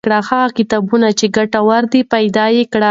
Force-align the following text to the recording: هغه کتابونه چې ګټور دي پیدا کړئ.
هغه 0.09 0.43
کتابونه 0.57 1.07
چې 1.19 1.25
ګټور 1.37 1.83
دي 1.91 2.01
پیدا 2.13 2.45
کړئ. 2.73 2.79